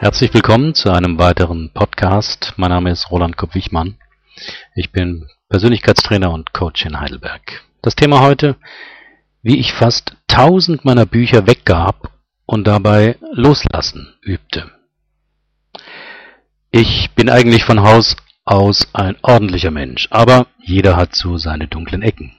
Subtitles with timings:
[0.00, 2.54] Herzlich willkommen zu einem weiteren Podcast.
[2.56, 3.96] Mein Name ist Roland Kopp-Wichmann.
[4.76, 7.64] Ich bin Persönlichkeitstrainer und Coach in Heidelberg.
[7.82, 8.54] Das Thema heute,
[9.42, 12.12] wie ich fast tausend meiner Bücher weggab
[12.46, 14.70] und dabei loslassen übte.
[16.70, 22.02] Ich bin eigentlich von Haus aus ein ordentlicher Mensch, aber jeder hat so seine dunklen
[22.02, 22.36] Ecken.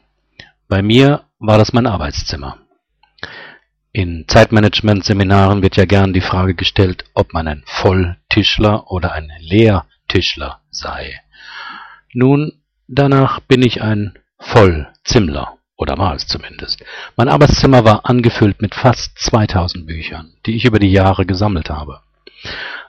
[0.70, 2.58] Bei mir war das mein Arbeitszimmer.
[3.92, 10.62] In Zeitmanagement-Seminaren wird ja gern die Frage gestellt, ob man ein Volltischler oder ein Leertischler
[10.70, 11.20] sei.
[12.14, 16.84] Nun, danach bin ich ein Vollzimmler, oder war es zumindest.
[17.18, 22.02] Mein Arbeitszimmer war angefüllt mit fast 2000 Büchern, die ich über die Jahre gesammelt habe.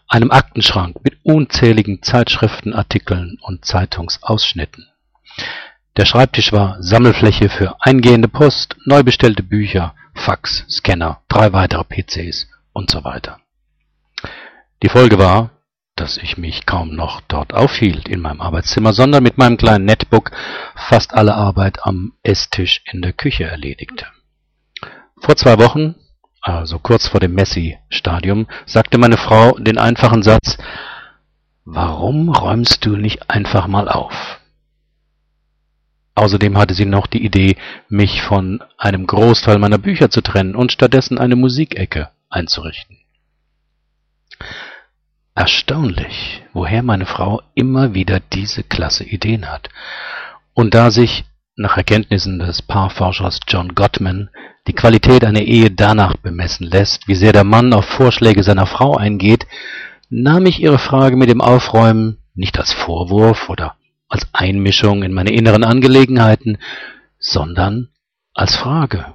[0.07, 4.87] Einem Aktenschrank mit unzähligen Zeitschriftenartikeln und Zeitungsausschnitten.
[5.97, 12.47] Der Schreibtisch war Sammelfläche für eingehende Post, neu bestellte Bücher, Fax, Scanner, drei weitere PCs
[12.73, 13.39] und so weiter.
[14.83, 15.51] Die Folge war,
[15.97, 20.31] dass ich mich kaum noch dort aufhielt in meinem Arbeitszimmer, sondern mit meinem kleinen Netbook
[20.75, 24.07] fast alle Arbeit am Esstisch in der Küche erledigte.
[25.21, 25.95] Vor zwei Wochen,
[26.43, 30.59] also kurz vor dem Messi-Stadium, sagte meine Frau den einfachen Satz,
[31.65, 34.40] Warum räumst du nicht einfach mal auf?
[36.21, 37.57] Außerdem hatte sie noch die Idee,
[37.89, 42.99] mich von einem Großteil meiner Bücher zu trennen und stattdessen eine Musikecke einzurichten.
[45.35, 49.71] Erstaunlich, woher meine Frau immer wieder diese klasse Ideen hat.
[50.53, 51.25] Und da sich,
[51.57, 54.29] nach Erkenntnissen des Paarforschers John Gottman,
[54.67, 58.95] die Qualität einer Ehe danach bemessen lässt, wie sehr der Mann auf Vorschläge seiner Frau
[58.95, 59.47] eingeht,
[60.11, 63.77] nahm ich ihre Frage mit dem Aufräumen nicht als Vorwurf oder
[64.11, 66.59] als Einmischung in meine inneren Angelegenheiten,
[67.19, 67.89] sondern
[68.35, 69.15] als Frage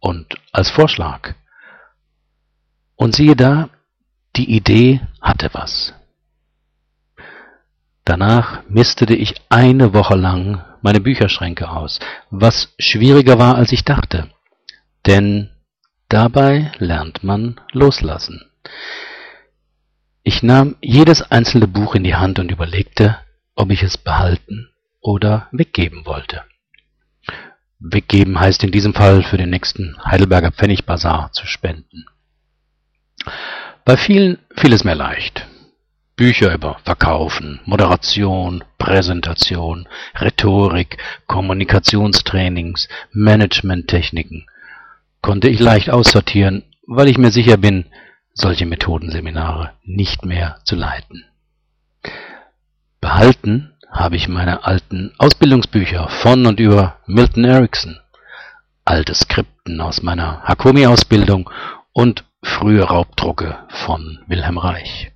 [0.00, 1.34] und als Vorschlag.
[2.96, 3.70] Und siehe da,
[4.36, 5.94] die Idee hatte was.
[8.04, 11.98] Danach mistete ich eine Woche lang meine Bücherschränke aus,
[12.30, 14.30] was schwieriger war, als ich dachte.
[15.06, 15.50] Denn
[16.08, 18.50] dabei lernt man loslassen.
[20.22, 23.18] Ich nahm jedes einzelne Buch in die Hand und überlegte,
[23.56, 24.68] ob ich es behalten
[25.00, 26.42] oder weggeben wollte.
[27.78, 32.06] Weggeben heißt in diesem Fall für den nächsten Heidelberger Pfennigbazar zu spenden.
[33.84, 35.46] Bei vielen fiel es mir leicht.
[36.16, 39.86] Bücher über Verkaufen, Moderation, Präsentation,
[40.18, 40.96] Rhetorik,
[41.26, 44.46] Kommunikationstrainings, Managementtechniken
[45.20, 47.86] konnte ich leicht aussortieren, weil ich mir sicher bin,
[48.32, 51.24] solche Methodenseminare nicht mehr zu leiten.
[53.06, 58.00] Behalten habe ich meine alten Ausbildungsbücher von und über Milton Erickson,
[58.84, 61.48] alte Skripten aus meiner Hakomi-Ausbildung
[61.92, 65.12] und frühe Raubdrucke von Wilhelm Reich.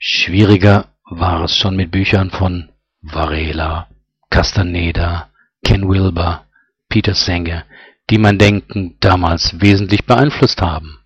[0.00, 3.86] Schwieriger war es schon mit Büchern von Varela,
[4.28, 5.28] Castaneda,
[5.64, 6.46] Ken Wilber,
[6.88, 7.62] Peter Sanger,
[8.10, 10.98] die mein Denken damals wesentlich beeinflusst haben.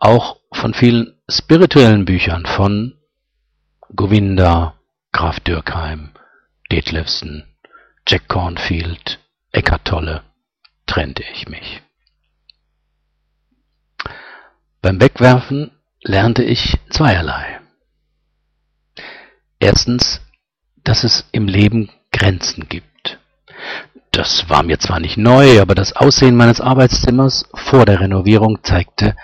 [0.00, 2.94] Auch von vielen spirituellen Büchern von
[3.94, 4.74] Govinda,
[5.12, 6.12] Graf Dürkheim,
[6.70, 7.44] Detlefsen,
[8.08, 9.20] Jack Cornfield,
[9.52, 10.22] Eckart Tolle
[10.86, 11.82] trennte ich mich.
[14.80, 15.70] Beim Wegwerfen
[16.00, 17.60] lernte ich zweierlei.
[19.60, 20.20] Erstens,
[20.84, 23.18] dass es im Leben Grenzen gibt.
[24.10, 29.16] Das war mir zwar nicht neu, aber das Aussehen meines Arbeitszimmers vor der Renovierung zeigte,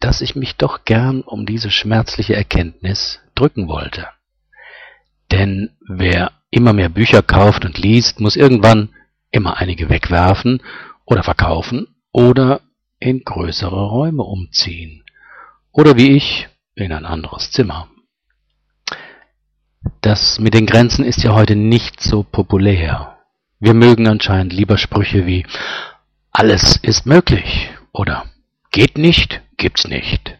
[0.00, 4.08] dass ich mich doch gern um diese schmerzliche Erkenntnis drücken wollte.
[5.30, 8.88] Denn wer immer mehr Bücher kauft und liest, muss irgendwann
[9.30, 10.62] immer einige wegwerfen
[11.04, 12.62] oder verkaufen oder
[12.98, 15.04] in größere Räume umziehen.
[15.72, 17.88] Oder wie ich in ein anderes Zimmer.
[20.00, 23.18] Das mit den Grenzen ist ja heute nicht so populär.
[23.58, 25.46] Wir mögen anscheinend lieber Sprüche wie
[26.30, 28.24] alles ist möglich oder
[28.70, 30.36] geht nicht, gibt's nicht.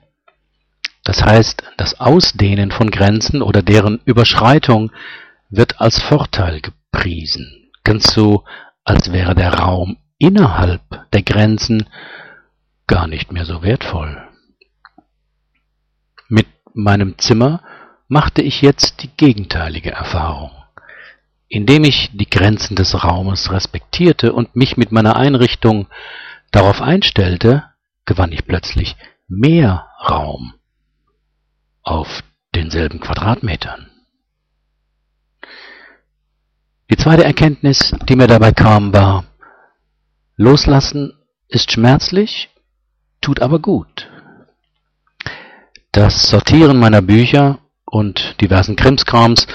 [1.05, 4.91] Das heißt, das Ausdehnen von Grenzen oder deren Überschreitung
[5.49, 8.45] wird als Vorteil gepriesen, ganz so,
[8.85, 10.83] als wäre der Raum innerhalb
[11.13, 11.89] der Grenzen
[12.87, 14.27] gar nicht mehr so wertvoll.
[16.29, 17.63] Mit meinem Zimmer
[18.09, 20.51] machte ich jetzt die gegenteilige Erfahrung.
[21.49, 25.89] Indem ich die Grenzen des Raumes respektierte und mich mit meiner Einrichtung
[26.53, 27.65] darauf einstellte,
[28.05, 28.97] gewann ich plötzlich
[29.31, 30.55] mehr Raum
[31.83, 32.23] auf
[32.55, 33.89] denselben Quadratmetern.
[36.91, 39.25] Die zweite Erkenntnis, die mir dabei kam, war,
[40.37, 41.13] loslassen
[41.49, 42.51] ist schmerzlich,
[43.21, 44.11] tut aber gut.
[45.93, 49.47] Das Sortieren meiner Bücher und diversen Krimskrams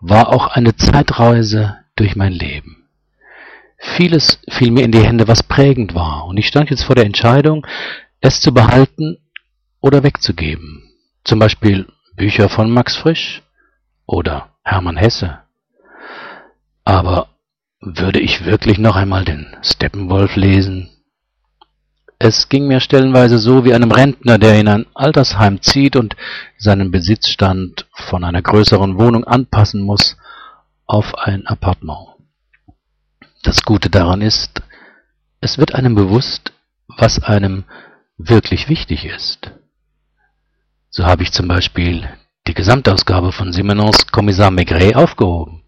[0.00, 2.88] war auch eine Zeitreise durch mein Leben.
[3.76, 7.04] Vieles fiel mir in die Hände, was prägend war, und ich stand jetzt vor der
[7.04, 7.66] Entscheidung,
[8.20, 9.18] es zu behalten
[9.80, 10.90] oder wegzugeben.
[11.24, 13.42] Zum Beispiel Bücher von Max Frisch
[14.06, 15.40] oder Hermann Hesse.
[16.84, 17.28] Aber
[17.80, 20.90] würde ich wirklich noch einmal den Steppenwolf lesen?
[22.18, 26.16] Es ging mir stellenweise so wie einem Rentner, der in ein Altersheim zieht und
[26.56, 30.16] seinen Besitzstand von einer größeren Wohnung anpassen muss
[30.86, 32.16] auf ein Appartement.
[33.44, 34.62] Das Gute daran ist,
[35.40, 36.52] es wird einem bewusst,
[36.88, 37.64] was einem
[38.18, 39.52] wirklich wichtig ist.
[40.90, 42.08] So habe ich zum Beispiel
[42.46, 45.62] die Gesamtausgabe von Simenons Kommissar Maigret aufgehoben.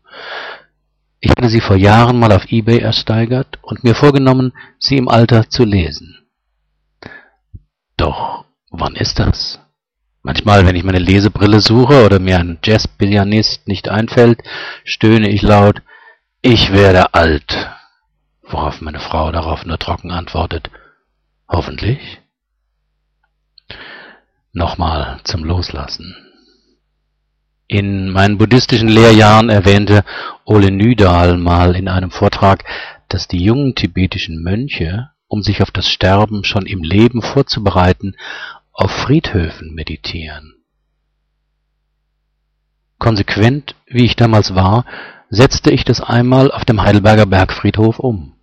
[1.20, 5.49] Ich hatte sie vor Jahren mal auf eBay ersteigert und mir vorgenommen, sie im Alter
[5.49, 6.26] zu lesen.
[7.97, 9.61] Doch wann ist das?
[10.23, 14.43] Manchmal, wenn ich meine Lesebrille suche oder mir ein Jazzpianist nicht einfällt,
[14.85, 15.82] stöhne ich laut,
[16.43, 17.70] ich werde alt.
[18.43, 20.70] Worauf meine Frau darauf nur trocken antwortet,
[21.49, 22.19] hoffentlich.
[24.52, 26.17] Nochmal zum Loslassen.
[27.69, 30.05] In meinen buddhistischen Lehrjahren erwähnte
[30.44, 32.64] Ole Nydal mal in einem Vortrag,
[33.08, 38.17] dass die jungen tibetischen Mönche um sich auf das Sterben schon im Leben vorzubereiten,
[38.73, 40.55] auf Friedhöfen meditieren.
[42.99, 44.85] Konsequent, wie ich damals war,
[45.29, 48.35] setzte ich das einmal auf dem Heidelberger Bergfriedhof um.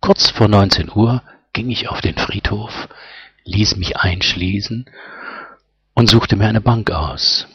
[0.00, 1.22] Kurz vor 19 Uhr
[1.52, 2.88] ging ich auf den Friedhof,
[3.44, 4.86] ließ mich einschließen
[5.94, 7.46] und suchte mir eine Bank aus.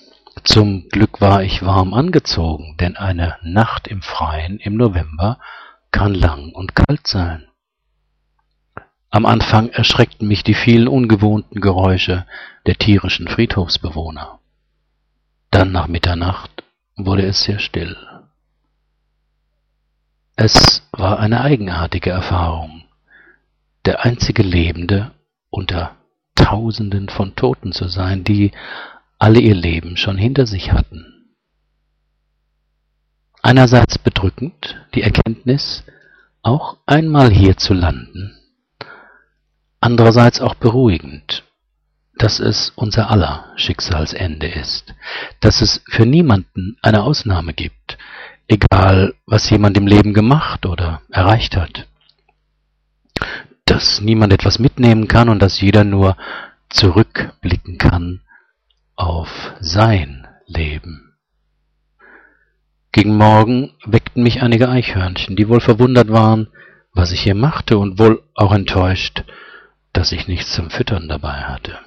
[0.44, 5.40] Zum Glück war ich warm angezogen, denn eine Nacht im Freien im November
[5.92, 7.48] kann lang und kalt sein.
[9.10, 12.26] Am Anfang erschreckten mich die vielen ungewohnten Geräusche
[12.68, 14.40] der tierischen Friedhofsbewohner.
[15.50, 16.64] Dann nach Mitternacht
[16.96, 17.98] wurde es sehr still.
[20.36, 22.84] Es war eine eigenartige Erfahrung,
[23.86, 25.12] der einzige Lebende
[25.50, 25.96] unter
[26.36, 28.51] Tausenden von Toten zu sein, die
[29.18, 31.36] alle ihr Leben schon hinter sich hatten.
[33.42, 35.84] Einerseits bedrückend die Erkenntnis,
[36.42, 38.38] auch einmal hier zu landen,
[39.81, 41.44] andererseits auch beruhigend,
[42.18, 44.94] dass es unser aller Schicksalsende ist,
[45.42, 47.98] dass es für niemanden eine Ausnahme gibt,
[48.48, 51.89] egal was jemand im Leben gemacht oder erreicht hat,
[53.69, 56.18] dass niemand etwas mitnehmen kann und dass jeder nur
[56.69, 58.21] zurückblicken kann
[58.95, 61.13] auf sein Leben.
[62.92, 66.48] Gegen Morgen weckten mich einige Eichhörnchen, die wohl verwundert waren,
[66.94, 69.24] was ich hier machte und wohl auch enttäuscht,
[69.94, 71.77] dass ich nichts zum Füttern dabei hatte.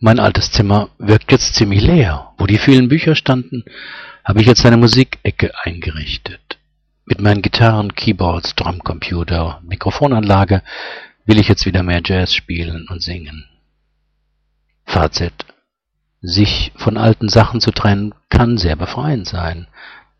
[0.00, 2.32] Mein altes Zimmer wirkt jetzt ziemlich leer.
[2.38, 3.64] Wo die vielen Bücher standen,
[4.24, 6.51] habe ich jetzt eine Musikecke eingerichtet.
[7.04, 10.62] Mit meinen Gitarren, Keyboards, Drumcomputer, Mikrofonanlage
[11.24, 13.48] will ich jetzt wieder mehr Jazz spielen und singen.
[14.84, 15.46] Fazit.
[16.20, 19.66] Sich von alten Sachen zu trennen, kann sehr befreiend sein.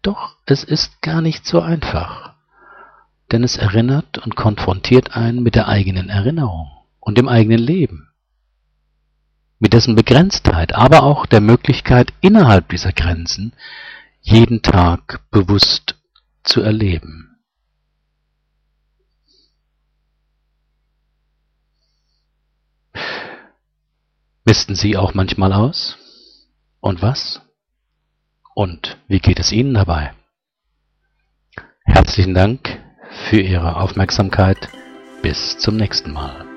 [0.02, 2.32] Doch es ist gar nicht so einfach
[3.32, 6.70] denn es erinnert und konfrontiert einen mit der eigenen Erinnerung
[7.00, 8.08] und dem eigenen Leben,
[9.58, 13.54] mit dessen Begrenztheit, aber auch der Möglichkeit, innerhalb dieser Grenzen
[14.20, 15.96] jeden Tag bewusst
[16.44, 17.32] zu erleben.
[24.44, 25.96] Misten Sie auch manchmal aus?
[26.80, 27.40] Und was?
[28.54, 30.14] Und wie geht es Ihnen dabei?
[31.84, 32.80] Herzlichen Dank
[33.30, 34.68] für Ihre Aufmerksamkeit.
[35.22, 36.51] Bis zum nächsten Mal.